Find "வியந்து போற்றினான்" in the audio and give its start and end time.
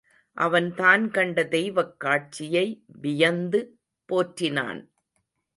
3.01-4.81